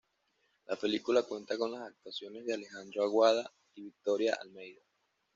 La 0.65 0.75
película 0.77 1.21
cuenta 1.21 1.59
con 1.59 1.73
las 1.73 1.81
actuaciones 1.87 2.43
de 2.43 2.55
Alejandro 2.55 3.03
Awada 3.03 3.53
y 3.75 3.83
Victoria 3.83 4.35
Almeida. 4.41 4.81